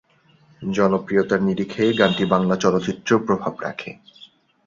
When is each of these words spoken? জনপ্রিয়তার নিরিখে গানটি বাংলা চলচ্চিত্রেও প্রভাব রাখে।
জনপ্রিয়তার 0.61 1.39
নিরিখে 1.43 1.83
গানটি 1.93 2.23
বাংলা 2.25 2.55
চলচ্চিত্রেও 2.55 3.19
প্রভাব 3.19 3.53
রাখে। 3.61 3.91